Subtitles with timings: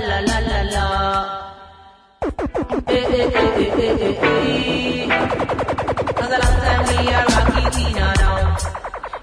[0.00, 0.84] la la la la.
[2.86, 5.08] Eh eh eh eh eh eh eh.
[6.18, 8.44] Cause a long time we a rocky Tina down.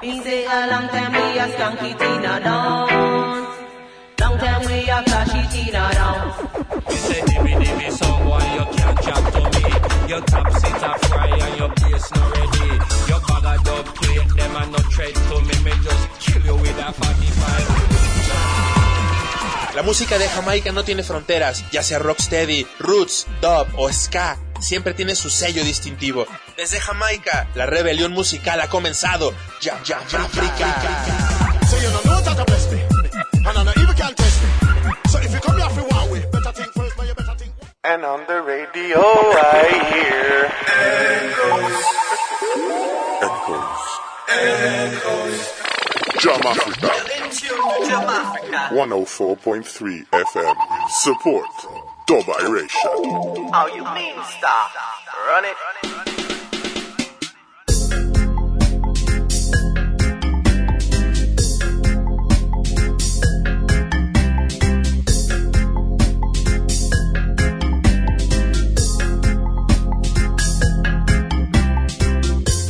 [0.01, 2.87] Me say a long time we a skanky Tina down.
[4.21, 6.21] Long time we a flashy Tina down.
[6.89, 9.65] You say dimmy dimmy someone you can't chat to me.
[10.09, 12.69] Your top seat a fry and your bass not ready.
[13.09, 15.55] Your bag of dub plate them a no tread to me.
[15.65, 18.80] Me just kill you with a 45.
[19.75, 24.93] La música de Jamaica no tiene fronteras, ya sea rocksteady, roots, dub o ska, siempre
[24.93, 26.25] tiene su sello distintivo.
[26.57, 29.33] Desde Jamaica, la rebelión musical ha comenzado.
[29.61, 30.27] Ya, ya, ya.
[37.83, 40.31] And on the radio I hear
[46.21, 46.87] Jam Africa.
[48.69, 50.55] 104.3 FM.
[50.89, 51.49] Support.
[52.07, 53.49] Dubairation.
[53.51, 54.71] How you mean stop?
[55.27, 55.57] Run it.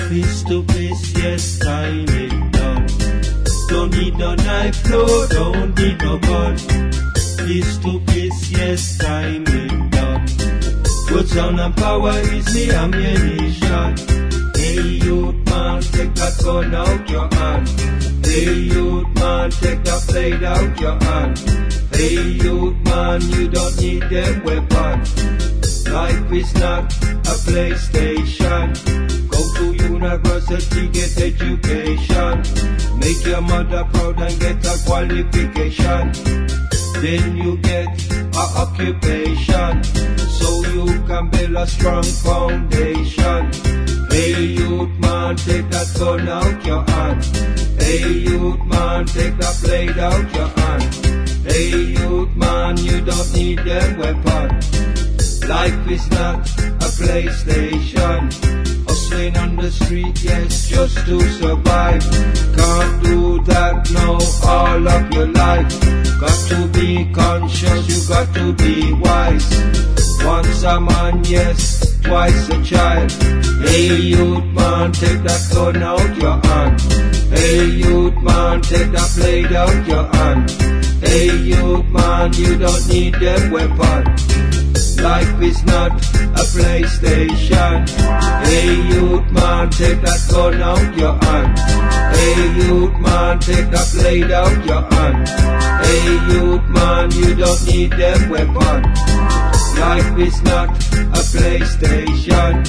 [0.07, 2.30] Face to face, yes, time it done.
[2.30, 2.30] Don't
[4.01, 6.57] need no knife, no, don't need no gun.
[6.57, 10.25] Face to face, yes, time it done.
[11.07, 13.89] Put sound and power is the ammunition.
[14.55, 17.67] Hey, youth man, take that gun out your hand.
[18.25, 21.37] Hey, youth man, take that blade out your hand.
[21.93, 24.99] Hey, youth man, you don't need them weapon.
[25.93, 26.85] Life is not
[27.31, 29.10] a PlayStation.
[30.01, 32.41] University, get education.
[32.97, 36.11] Make your mother proud and get a qualification.
[37.01, 37.87] Then you get
[38.35, 39.83] a occupation.
[40.27, 43.51] So you can build a strong foundation.
[44.09, 47.23] Hey youth man, take that gun out your hand.
[47.79, 50.83] Hey youth man, take that blade out your hand.
[51.45, 54.49] Hey youth man, you don't need them weapon.
[55.47, 58.70] Life is not a PlayStation.
[59.11, 62.01] Hustling on the street, yes, just to survive.
[62.55, 64.17] Can't do that no,
[64.47, 65.67] all of your life.
[66.17, 69.51] Got to be conscious, you got to be wise.
[70.23, 73.11] Once a man, yes, twice a child.
[73.67, 76.81] Hey, youth man, take that gun out your hand.
[77.33, 80.49] Hey, youth man, take that blade out your hand.
[81.03, 84.60] Hey, youth man, you don't need them weapon.
[85.01, 87.89] Life is not a PlayStation.
[88.45, 91.57] Hey, youth man, take that gun out your hand.
[92.15, 95.27] Hey, youth man, take that blade out your hand.
[95.83, 98.83] Hey, youth man, you don't need them weapon.
[99.79, 102.67] Life is not a PlayStation.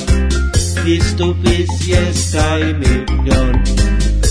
[0.85, 3.63] Fist to fist, yes, time it done.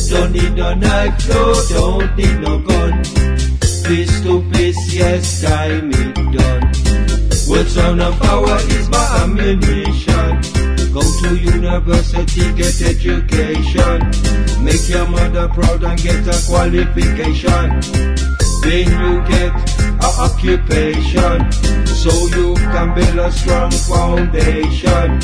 [0.09, 3.03] Don't need no knife, no, don't need no gun.
[3.85, 6.90] Fist to fist, yes, time it done.
[7.51, 10.39] On the power is my ammunition.
[10.93, 14.63] Go to university, get education.
[14.63, 17.81] Make your mother proud and get a qualification.
[18.63, 19.51] Then you get
[19.99, 21.51] a occupation.
[21.91, 25.19] So you can build a strong foundation.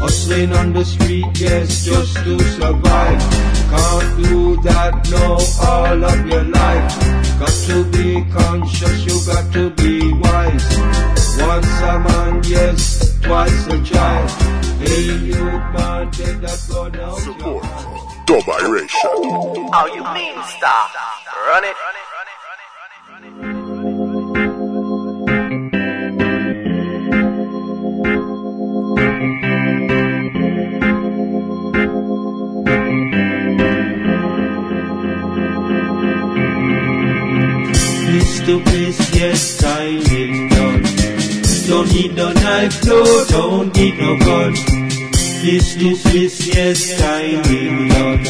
[0.00, 3.20] Hustling on the street, yes, just to survive.
[3.72, 7.40] Can't do that, no, all of your life.
[7.40, 11.19] Got to be conscious, you got to be wise.
[11.46, 14.30] Once a man, yes, twice a child.
[14.80, 17.18] Hey, youth man, take that gun out.
[17.18, 17.64] Support.
[18.26, 19.70] Dubairation.
[19.72, 20.90] How you mean stop?
[21.46, 21.76] Run it.
[38.06, 40.49] Face to face, yes, time is done.
[41.70, 44.54] Don't need no knife, no, don't need no gun.
[45.44, 48.24] This, to this, yes, time is done.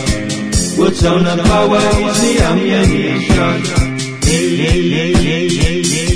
[0.78, 3.60] What's on the power is the ammunition.
[4.24, 6.09] Hey, hey, hey, hey, hey, hey,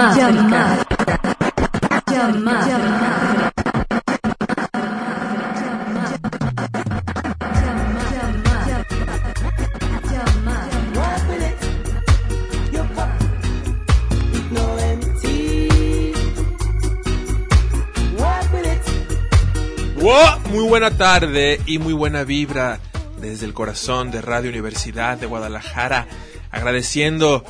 [0.00, 0.86] Jamaica.
[2.06, 3.52] Jamaica.
[20.00, 22.80] Wow, muy buena tarde y muy buena vibra
[23.20, 26.06] desde el corazón de Radio Universidad de Guadalajara,
[26.50, 27.44] agradeciendo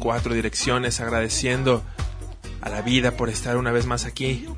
[0.00, 1.84] cuatro direcciones, agradeciendo
[2.60, 4.48] a la vida por estar una vez más aquí.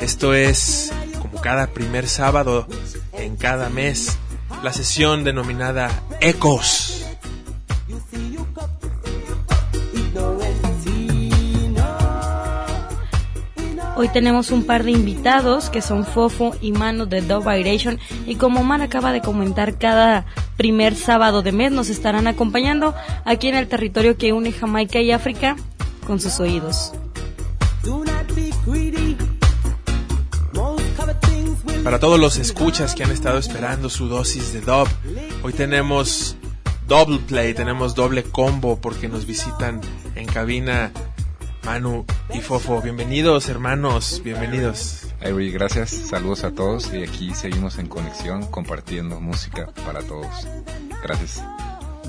[0.00, 2.66] Esto es, como cada primer sábado
[3.12, 4.18] en cada mes,
[4.62, 6.81] la sesión denominada Ecos.
[14.02, 18.34] Hoy tenemos un par de invitados que son Fofo y Mano de Dove Vibration y
[18.34, 23.54] como Omar acaba de comentar cada primer sábado de mes nos estarán acompañando aquí en
[23.54, 25.54] el territorio que une Jamaica y África
[26.04, 26.92] con sus oídos.
[31.84, 34.88] Para todos los escuchas que han estado esperando su dosis de dub,
[35.44, 36.36] hoy tenemos
[36.88, 39.80] double play, tenemos doble combo porque nos visitan
[40.16, 40.90] en cabina
[41.64, 42.80] Manu y Fofo.
[42.82, 45.06] Bienvenidos hermanos, bienvenidos.
[45.20, 50.46] Avery, gracias, saludos a todos y aquí seguimos en conexión compartiendo música para todos.
[51.02, 51.42] Gracias.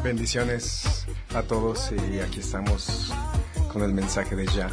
[0.04, 3.14] Bendiciones a todos y aquí estamos
[3.72, 4.70] con el mensaje de ya.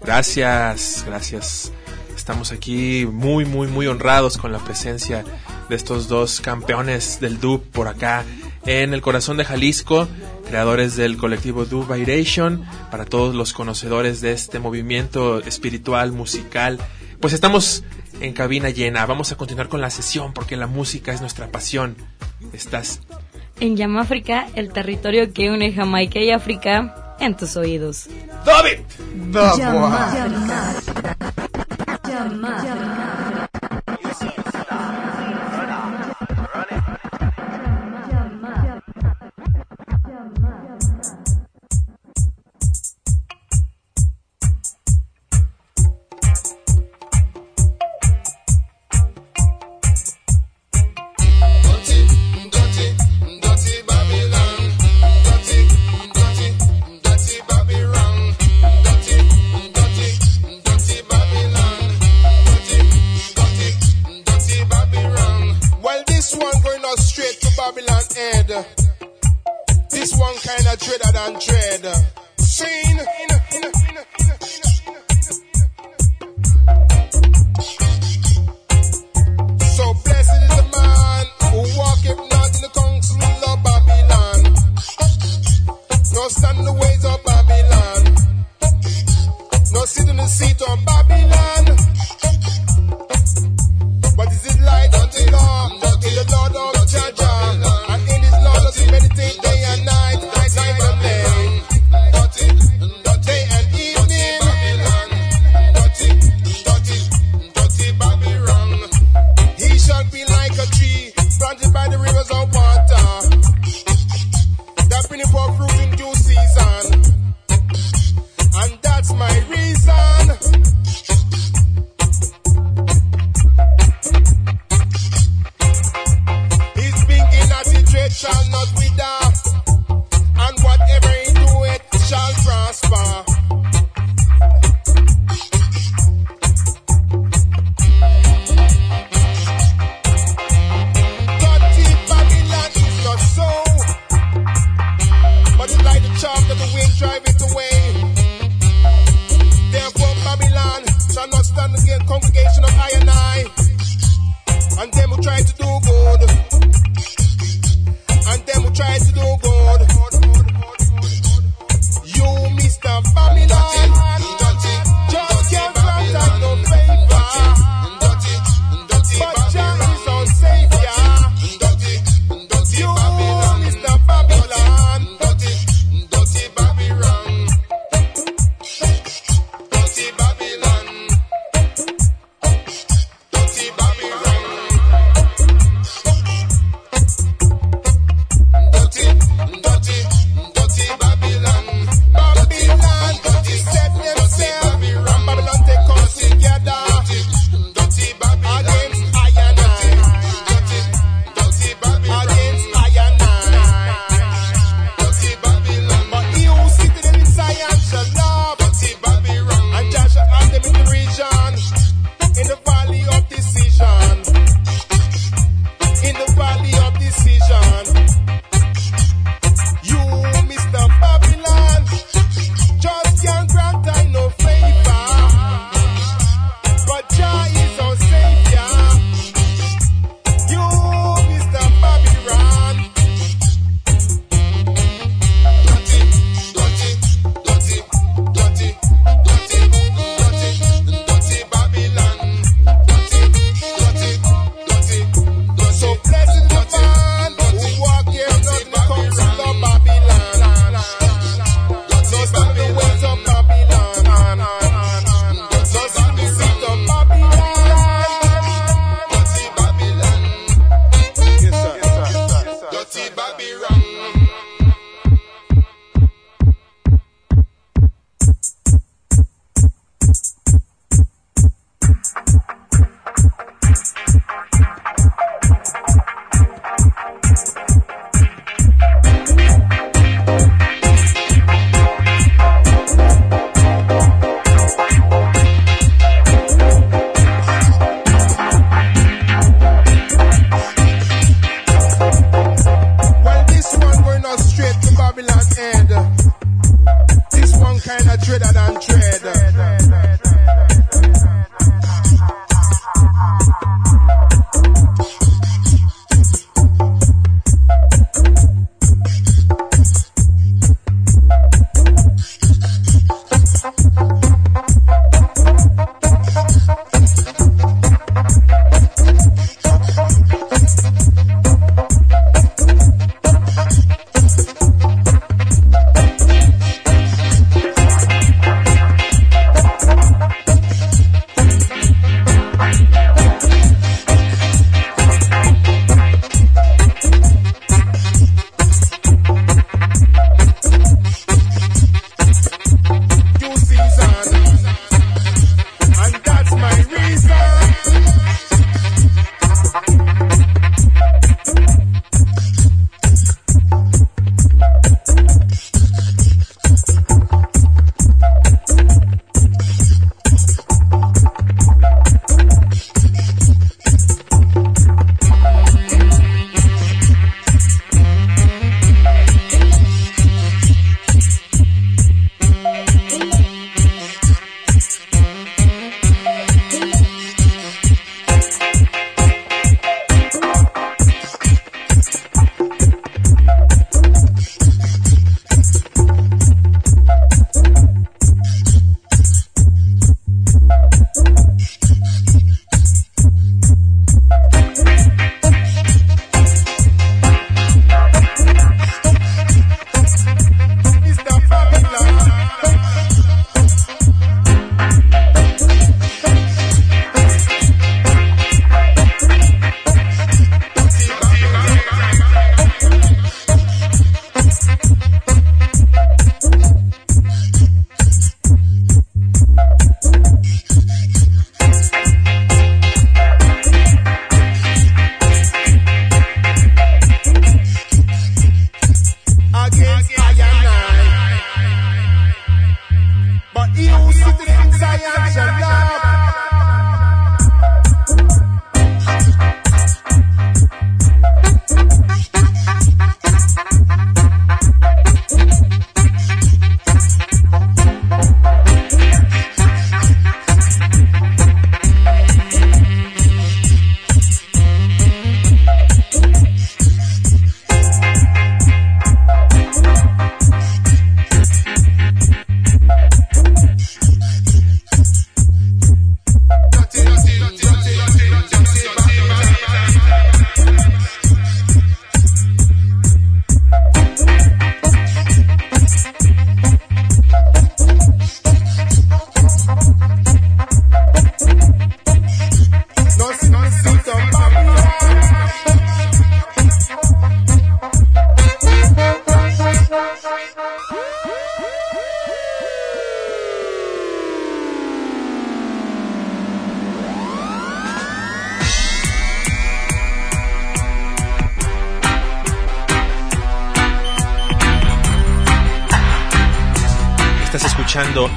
[0.00, 1.72] Gracias, gracias.
[2.16, 5.24] Estamos aquí muy, muy, muy honrados con la presencia
[5.68, 8.24] de estos dos campeones del dub por acá
[8.66, 10.08] en el corazón de Jalisco,
[10.46, 16.78] creadores del colectivo Dub Vibration, para todos los conocedores de este movimiento espiritual, musical.
[17.20, 17.84] Pues estamos
[18.20, 19.06] en cabina llena.
[19.06, 21.96] Vamos a continuar con la sesión porque la música es nuestra pasión.
[22.52, 23.00] Estás
[23.60, 28.08] En Yamáfrica, el territorio que une Jamaica y África en tus oídos.
[28.44, 28.80] David.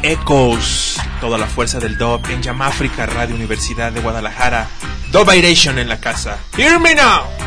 [0.09, 4.67] Echoes, toda la fuerza del dub en Yamáfrica Radio Universidad de Guadalajara.
[5.11, 6.39] Dub en la casa.
[6.57, 7.38] Hear me now.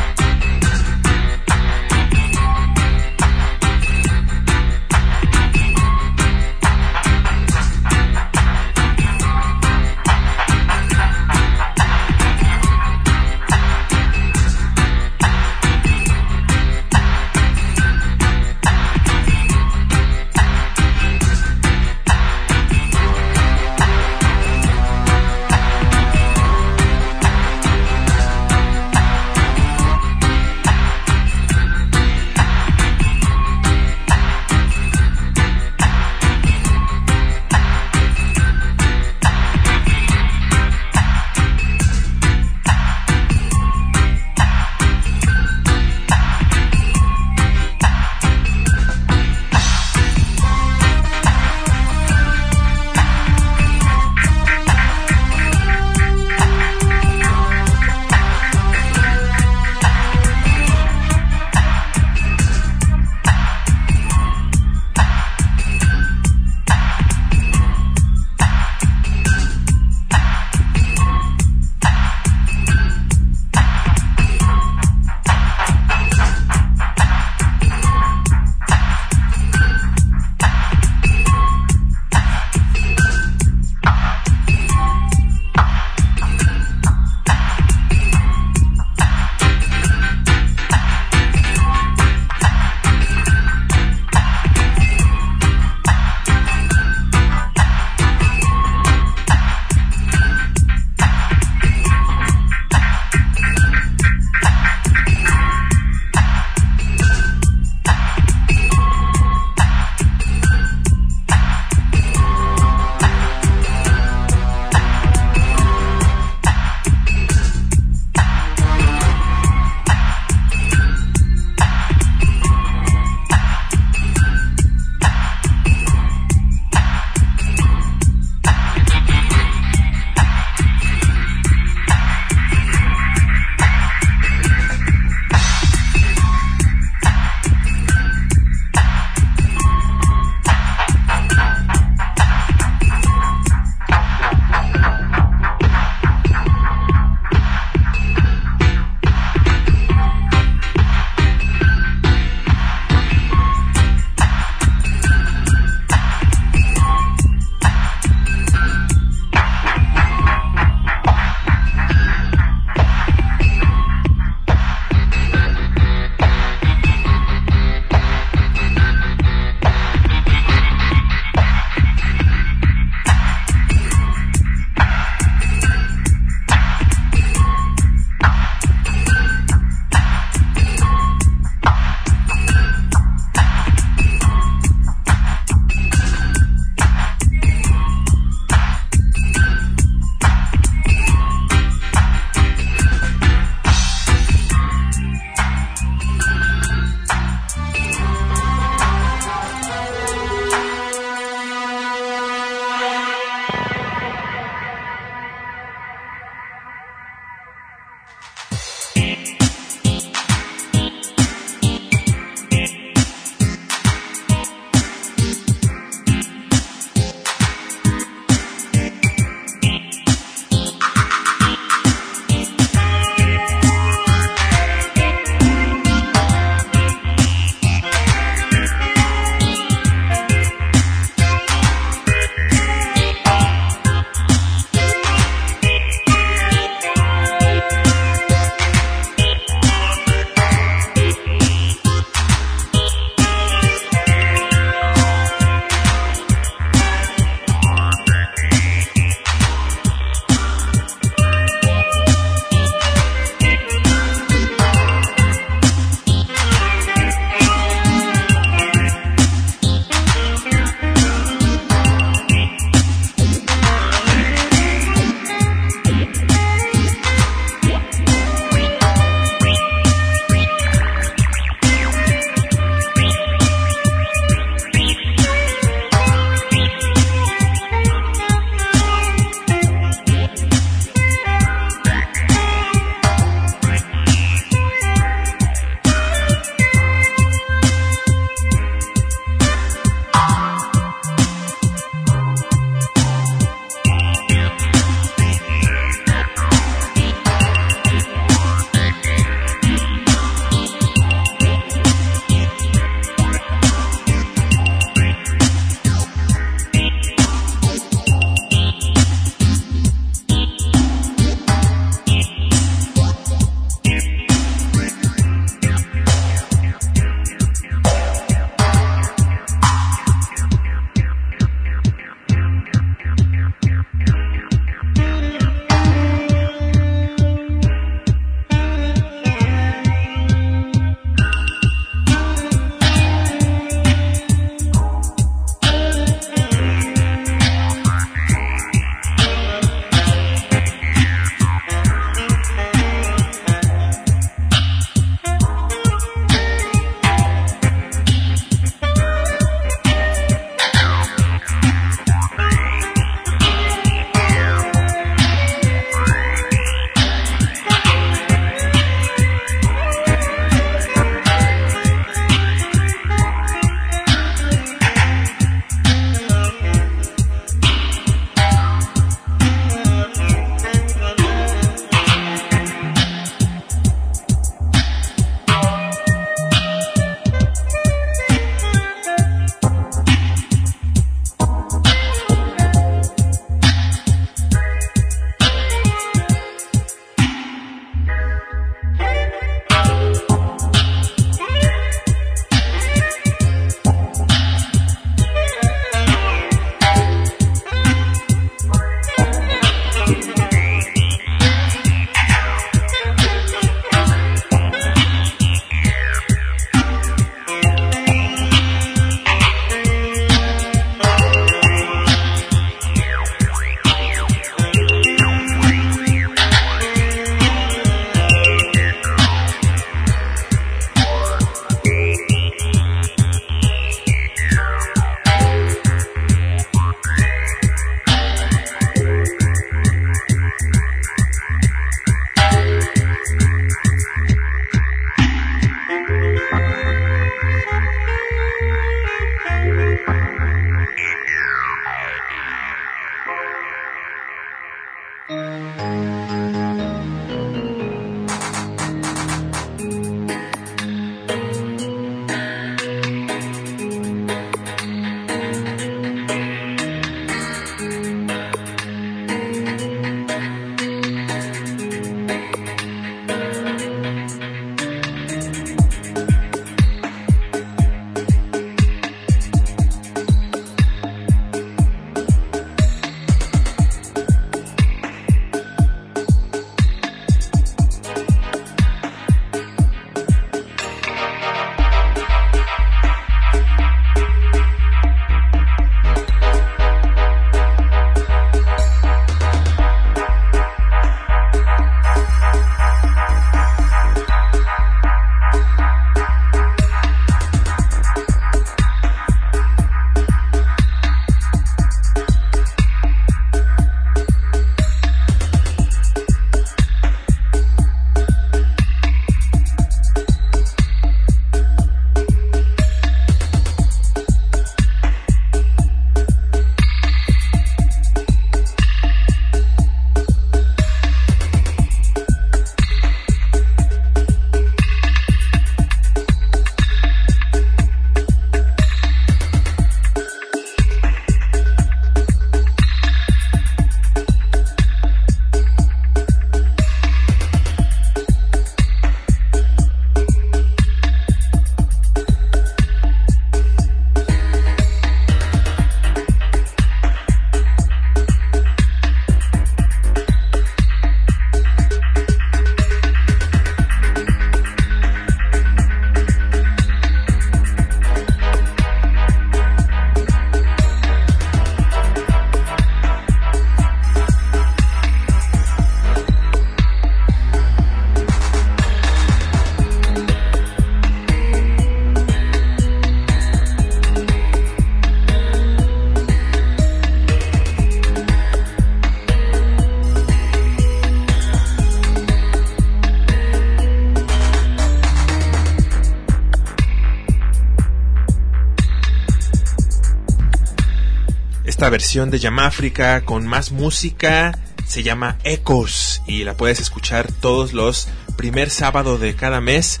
[591.98, 594.56] Versión de Yamáfrica con más música.
[594.86, 600.00] Se llama Ecos y la puedes escuchar todos los primer sábado de cada mes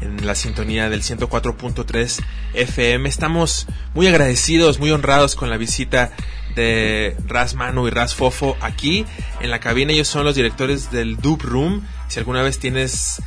[0.00, 2.24] en la sintonía del 104.3
[2.54, 3.08] FM.
[3.08, 6.10] Estamos muy agradecidos, muy honrados con la visita
[6.56, 9.06] de Ras Manu y Ras Fofo aquí
[9.40, 9.92] en la cabina.
[9.92, 11.86] Ellos son los directores del Dub Room.
[12.08, 13.22] Si alguna vez tienes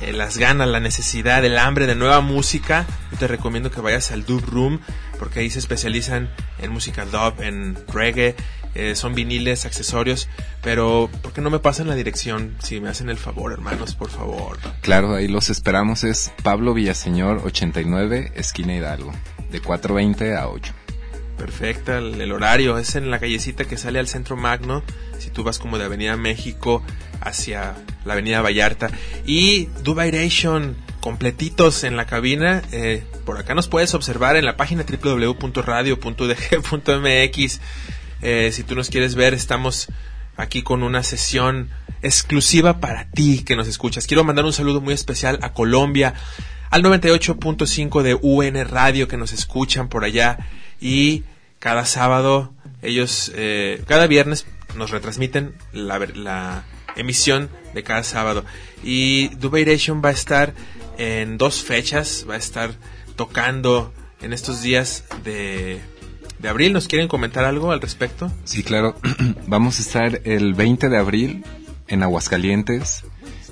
[0.00, 4.12] eh, las ganas, la necesidad, el hambre de nueva música, yo te recomiendo que vayas
[4.12, 4.78] al Dub Room
[5.18, 6.30] porque ahí se especializan
[6.60, 8.34] en música dub, en reggae,
[8.74, 10.28] eh, son viniles, accesorios,
[10.62, 12.56] pero ¿por qué no me pasan la dirección?
[12.62, 14.58] Si me hacen el favor, hermanos, por favor.
[14.82, 16.04] Claro, ahí los esperamos.
[16.04, 19.12] Es Pablo Villaseñor 89, esquina Hidalgo,
[19.50, 20.72] de 4.20 a 8.
[21.36, 24.82] Perfecta, el, el horario es en la callecita que sale al centro Magno,
[25.18, 26.82] si tú vas como de Avenida México
[27.20, 28.90] hacia la Avenida Vallarta.
[29.24, 30.76] Y Dubairation,
[31.08, 32.62] completitos en la cabina.
[32.70, 37.60] Eh, por acá nos puedes observar en la página www.radio.dg.mx.
[38.20, 39.88] Eh, si tú nos quieres ver, estamos
[40.36, 41.70] aquí con una sesión
[42.02, 44.06] exclusiva para ti que nos escuchas.
[44.06, 46.12] Quiero mandar un saludo muy especial a Colombia,
[46.68, 50.36] al 98.5 de UN Radio que nos escuchan por allá
[50.78, 51.24] y
[51.58, 52.52] cada sábado
[52.82, 54.44] ellos, eh, cada viernes
[54.76, 56.64] nos retransmiten la, la
[56.96, 58.44] emisión de cada sábado.
[58.84, 60.52] Y Dubairation va a estar
[60.98, 62.74] en dos fechas, va a estar
[63.16, 65.80] tocando en estos días de,
[66.38, 66.72] de abril.
[66.72, 68.30] ¿Nos quieren comentar algo al respecto?
[68.44, 68.96] Sí, claro.
[69.46, 71.44] Vamos a estar el 20 de abril
[71.86, 73.04] en Aguascalientes.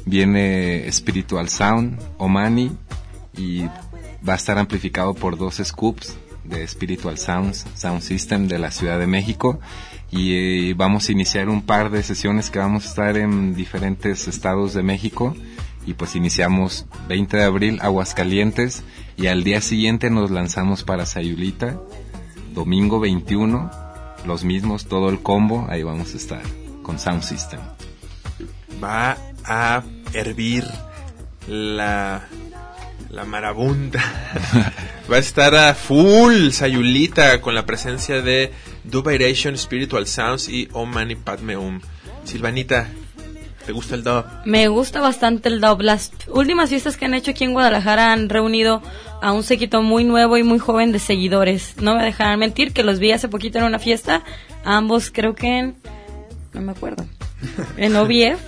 [0.05, 2.71] Viene Spiritual Sound, Omani,
[3.37, 3.63] y
[4.27, 8.99] va a estar amplificado por dos scoops de Spiritual Sounds, Sound System de la Ciudad
[8.99, 9.59] de México.
[10.11, 14.29] Y eh, vamos a iniciar un par de sesiones que vamos a estar en diferentes
[14.29, 15.37] estados de México.
[15.87, 18.83] Y pues iniciamos 20 de abril Aguascalientes
[19.17, 21.81] y al día siguiente nos lanzamos para Sayulita,
[22.53, 23.71] domingo 21,
[24.27, 26.43] los mismos, todo el combo, ahí vamos a estar
[26.83, 27.61] con Sound System.
[28.83, 29.83] Va a
[30.13, 30.65] hervir
[31.47, 32.27] la,
[33.11, 34.03] la marabunta.
[35.11, 40.91] Va a estar a full Sayulita con la presencia de Dubairation Spiritual Sounds y Om
[40.91, 41.81] Mani Padme Hum.
[42.25, 42.89] Silvanita,
[43.67, 44.25] ¿te gusta el dub?
[44.45, 45.83] Me gusta bastante el dub.
[45.83, 48.81] Las últimas fiestas que han hecho aquí en Guadalajara han reunido
[49.21, 51.75] a un séquito muy nuevo y muy joven de seguidores.
[51.81, 54.23] No me dejarán mentir que los vi hace poquito en una fiesta.
[54.65, 55.77] Ambos creo que en...
[56.55, 57.05] no me acuerdo.
[57.77, 58.41] En OBF.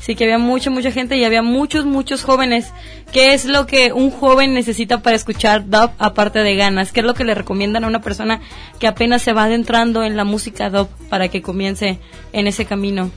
[0.00, 2.72] Sí que había mucha, mucha gente y había muchos, muchos jóvenes.
[3.12, 6.92] ¿Qué es lo que un joven necesita para escuchar dub aparte de ganas?
[6.92, 8.40] ¿Qué es lo que le recomiendan a una persona
[8.78, 11.98] que apenas se va adentrando en la música dub para que comience
[12.32, 13.10] en ese camino?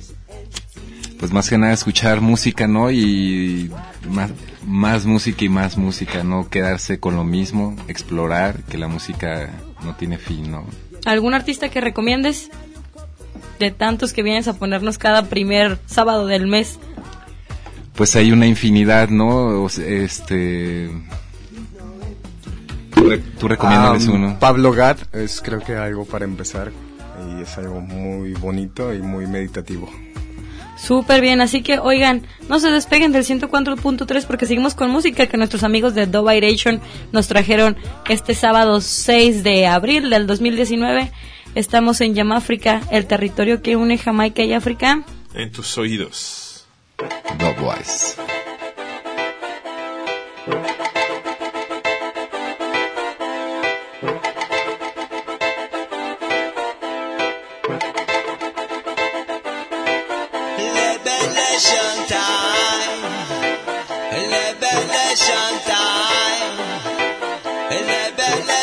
[1.19, 2.89] Pues más que nada escuchar música, ¿no?
[2.91, 3.69] Y
[4.09, 4.31] más,
[4.65, 6.47] más música y más música, ¿no?
[6.49, 9.49] Quedarse con lo mismo, explorar, que la música
[9.83, 10.65] no tiene fin, ¿no?
[11.05, 12.49] ¿Algún artista que recomiendes?
[13.59, 16.79] De tantos que vienes a ponernos cada primer sábado del mes.
[17.95, 19.67] Pues hay una infinidad, ¿no?
[19.67, 20.89] Este...
[22.93, 24.39] Tú, re- tú recomiéndales Ah, uno.
[24.39, 26.71] Pablo Gad es creo que algo para empezar
[27.27, 29.89] y es algo muy bonito y muy meditativo.
[30.81, 35.37] Súper bien, así que oigan, no se despeguen del 104.3 porque seguimos con música que
[35.37, 36.79] nuestros amigos de Dubairation
[37.11, 37.75] nos trajeron
[38.07, 41.11] este sábado 6 de abril del 2019.
[41.53, 45.03] Estamos en Yamáfrica, el territorio que une Jamaica y África.
[45.33, 46.65] En tus oídos.
[47.37, 48.15] Dubwise.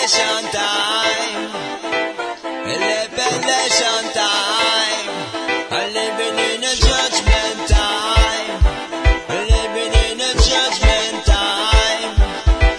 [0.07, 1.51] Liberation time.
[2.63, 5.11] Liberation time.
[5.75, 8.63] I'm living in a judgment time.
[9.51, 12.15] Living in a judgment time.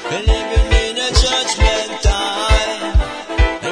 [0.07, 2.95] Living in a judgment time.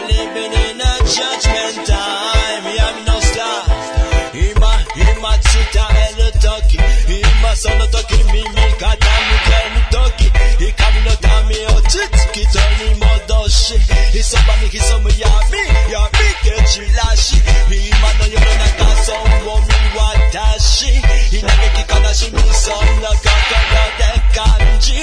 [0.04, 2.64] Living in a judgment time.
[2.76, 3.64] Yeah, I'm no star.
[4.36, 6.78] Ima, ima chita el toki.
[7.08, 10.26] Ima sono toki mimi kata mi keni toki.
[13.46, 16.10] 調子いそばに潜む闇闇
[16.42, 17.38] 蹴散らし
[17.70, 17.78] 今
[18.18, 21.00] の世の中損を見渡し
[21.42, 23.30] 嘆き悲しみその心
[23.98, 24.94] で感じ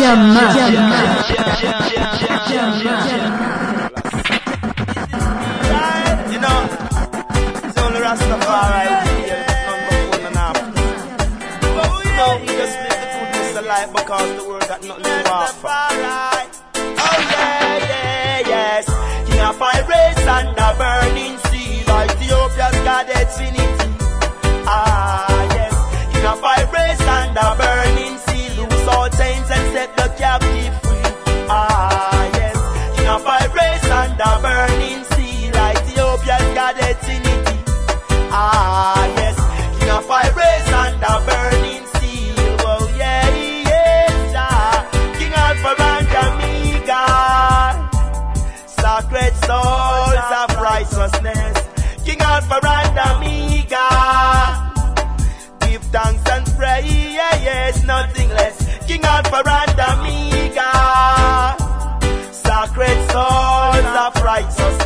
[0.00, 0.50] Llama.
[13.94, 15.68] Because the world got nothing to offer.
[15.68, 15.80] Oh
[17.30, 18.84] yeah, yeah, yes.
[19.26, 21.09] King of pirates and the birds.
[53.08, 53.86] Amiga.
[55.66, 56.82] Give thanks and pray,
[57.18, 58.56] yeah, yes, nothing less.
[58.86, 60.70] King Alpha and Amiga.
[62.32, 64.79] Sacred souls of righteousness.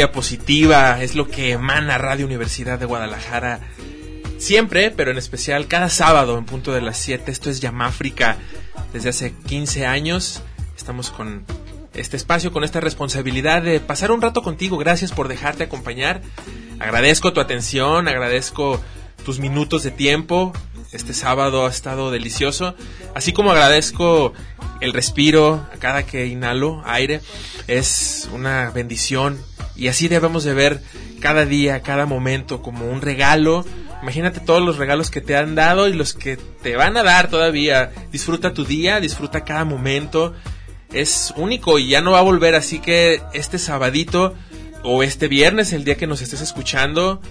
[0.00, 3.60] Positiva es lo que emana Radio Universidad de Guadalajara.
[4.38, 7.30] Siempre, pero en especial cada sábado en punto de las 7.
[7.30, 8.38] Esto es Yamáfrica.
[8.94, 10.42] Desde hace 15 años
[10.78, 11.44] estamos con
[11.92, 14.78] este espacio, con esta responsabilidad de pasar un rato contigo.
[14.78, 16.22] Gracias por dejarte acompañar.
[16.80, 18.80] Agradezco tu atención, agradezco
[19.26, 20.54] tus minutos de tiempo.
[20.92, 22.74] Este sábado ha estado delicioso.
[23.14, 24.32] Así como agradezco
[24.80, 27.20] el respiro a cada que inhalo aire.
[27.66, 29.38] Es una bendición.
[29.76, 30.82] Y así debemos de ver
[31.20, 33.64] cada día, cada momento como un regalo.
[34.02, 37.28] Imagínate todos los regalos que te han dado y los que te van a dar
[37.30, 37.92] todavía.
[38.10, 40.34] Disfruta tu día, disfruta cada momento.
[40.92, 42.54] Es único y ya no va a volver.
[42.54, 44.34] Así que este sabadito
[44.82, 47.22] o este viernes, el día que nos estés escuchando,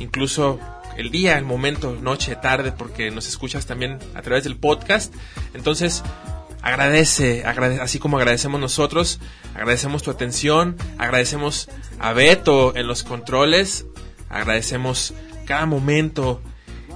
[0.00, 0.58] incluso
[0.98, 5.14] el día, el momento, noche, tarde, porque nos escuchas también a través del podcast.
[5.54, 6.02] Entonces,
[6.62, 9.20] agradece, agrade- así como agradecemos nosotros,
[9.56, 13.86] agradecemos tu atención, agradecemos a Beto en los controles,
[14.28, 15.14] agradecemos
[15.46, 16.40] cada momento,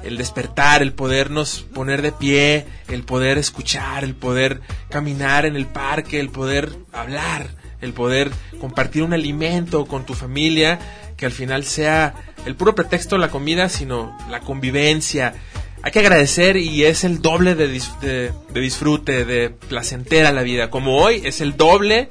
[0.04, 5.66] el despertar, el podernos poner de pie, el poder escuchar, el poder caminar en el
[5.66, 7.48] parque, el poder hablar,
[7.80, 8.30] el poder
[8.60, 10.78] compartir un alimento con tu familia,
[11.16, 12.14] que al final sea
[12.46, 15.34] el puro pretexto la comida, sino la convivencia.
[15.82, 20.68] Hay que agradecer y es el doble de, dis- de- disfrute, de placentera la vida.
[20.70, 22.08] Como hoy es el doble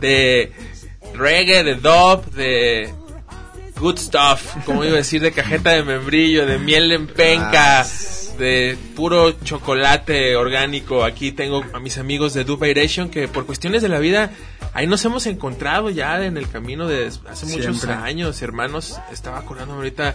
[0.00, 0.52] de
[1.14, 2.92] reggae, de dub, de
[3.78, 7.86] good stuff, como iba a decir, de cajeta de membrillo, de miel en penca,
[8.38, 11.04] de puro chocolate orgánico.
[11.04, 14.30] Aquí tengo a mis amigos de Dubairation que por cuestiones de la vida
[14.72, 18.98] ahí nos hemos encontrado ya en el camino de hace muchos años, hermanos.
[19.12, 20.14] Estaba acordándome ahorita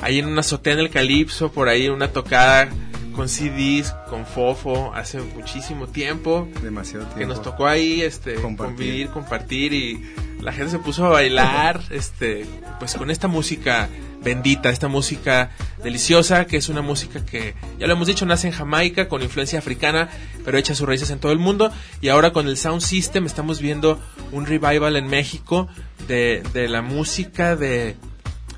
[0.00, 2.68] ahí en una azotea en el Calipso, por ahí una tocada
[3.14, 6.48] con CDs, con Fofo, hace muchísimo tiempo.
[6.62, 7.18] Demasiado tiempo.
[7.18, 8.76] Que nos tocó ahí este Compartir.
[8.76, 12.46] convivir, compartir y la gente se puso a bailar este
[12.78, 13.88] pues con esta música
[14.22, 15.50] bendita, esta música
[15.82, 19.58] deliciosa, que es una música que, ya lo hemos dicho, nace en Jamaica con influencia
[19.58, 20.08] africana,
[20.44, 21.70] pero echa sus raíces en todo el mundo.
[22.00, 24.00] Y ahora con el Sound System estamos viendo
[24.32, 25.68] un revival en México
[26.08, 27.96] de, de la música de,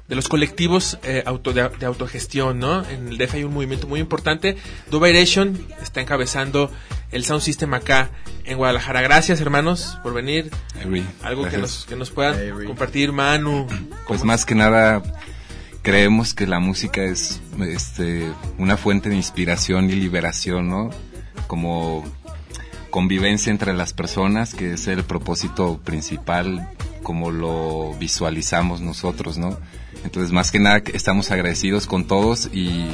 [0.09, 2.85] de los colectivos eh, auto, de, de autogestión, ¿no?
[2.89, 4.57] En el DF hay un movimiento muy importante.
[4.91, 6.71] Dubairation está encabezando
[7.11, 8.11] el Sound System acá
[8.45, 9.01] en Guadalajara.
[9.03, 10.51] Gracias, hermanos, por venir.
[10.81, 13.67] Avery, Algo que nos, que nos puedan compartir, Manu.
[14.07, 15.03] Pues más que nada
[15.83, 20.91] creemos que la música es este una fuente de inspiración y liberación, ¿no?
[21.47, 22.05] Como
[22.91, 26.69] convivencia entre las personas, que es el propósito principal
[27.03, 29.59] como lo visualizamos nosotros, ¿no?
[30.07, 32.87] Entonces, más que nada estamos agradecidos con todos y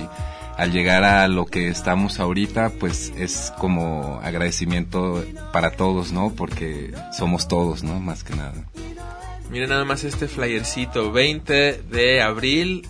[0.57, 6.33] al llegar a lo que estamos ahorita, pues es como agradecimiento para todos, ¿no?
[6.33, 8.01] Porque somos todos, ¿no?
[8.01, 8.55] Más que nada.
[9.51, 11.13] Miren nada más este flyercito.
[11.13, 12.89] 20 de abril,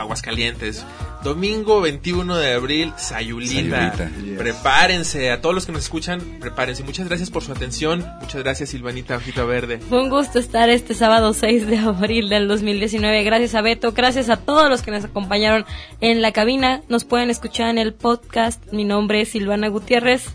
[0.00, 0.84] Aguascalientes.
[1.22, 3.92] Domingo 21 de abril, Sayulita.
[3.92, 4.10] Sayulita.
[4.24, 4.38] Yes.
[4.38, 6.82] Prepárense, a todos los que nos escuchan, prepárense.
[6.82, 8.06] Muchas gracias por su atención.
[8.20, 9.78] Muchas gracias, Silvanita Ojito Verde.
[9.78, 13.22] Fue un gusto estar este sábado 6 de abril del 2019.
[13.22, 15.66] Gracias a Beto, gracias a todos los que nos acompañaron
[16.00, 16.82] en la cabina.
[16.88, 18.72] Nos pueden escuchar en el podcast.
[18.72, 20.30] Mi nombre es Silvana Gutiérrez.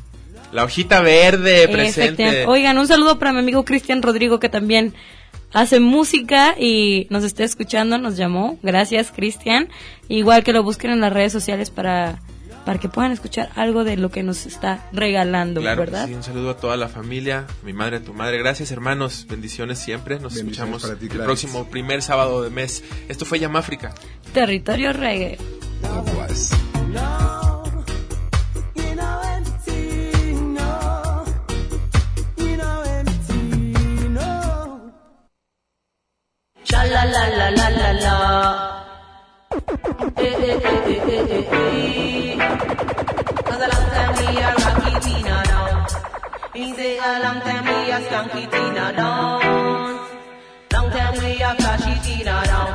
[0.52, 2.46] La hojita verde presente.
[2.46, 4.94] Oigan, un saludo para mi amigo Cristian Rodrigo que también
[5.56, 8.60] hace música y nos está escuchando, nos llamó.
[8.62, 9.70] Gracias, Cristian.
[10.10, 12.20] Igual que lo busquen en las redes sociales para
[12.66, 16.08] para que puedan escuchar algo de lo que nos está regalando, Claro, ¿verdad?
[16.08, 18.40] sí, un saludo a toda la familia, mi madre, tu madre.
[18.40, 19.28] Gracias, hermanos.
[19.30, 20.20] Bendiciones siempre.
[20.20, 22.84] Nos Bendiciones escuchamos ti, el próximo primer sábado de mes.
[23.08, 23.94] Esto fue Yamáfrica.
[24.34, 25.38] Territorio reggae.
[36.96, 38.16] La la la la la la.
[40.18, 42.38] Eh eh eh eh eh eh.
[43.48, 45.88] Cause a long time we a rocky Tina down.
[46.54, 49.42] He say a long time we a skanky Tina down.
[50.74, 52.74] Long time we a flashy Tina down.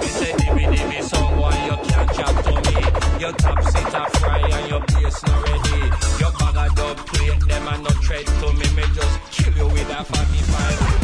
[0.00, 2.78] Me say dimmy dimmy someone you can't chat to me.
[3.20, 5.80] Your top seat a fry and your bass not ready.
[6.20, 8.66] Your bag of dub plate them a no tread to me.
[8.76, 11.03] Me just kill you with a 45.